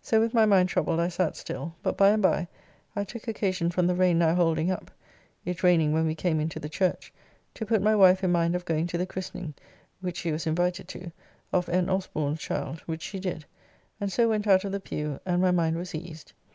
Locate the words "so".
0.00-0.20, 14.10-14.30